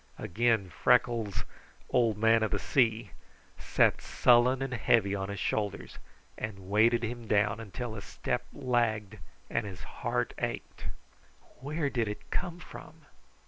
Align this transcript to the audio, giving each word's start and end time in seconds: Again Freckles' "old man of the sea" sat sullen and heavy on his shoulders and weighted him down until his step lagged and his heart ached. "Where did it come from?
Again 0.17 0.71
Freckles' 0.71 1.43
"old 1.91 2.17
man 2.17 2.41
of 2.41 2.49
the 2.49 2.57
sea" 2.57 3.11
sat 3.59 4.01
sullen 4.01 4.63
and 4.63 4.73
heavy 4.73 5.13
on 5.13 5.29
his 5.29 5.39
shoulders 5.39 5.99
and 6.39 6.71
weighted 6.71 7.03
him 7.03 7.27
down 7.27 7.59
until 7.59 7.93
his 7.93 8.03
step 8.03 8.43
lagged 8.51 9.19
and 9.47 9.63
his 9.67 9.83
heart 9.83 10.33
ached. 10.39 10.85
"Where 11.59 11.91
did 11.91 12.07
it 12.07 12.31
come 12.31 12.57
from? 12.57 13.05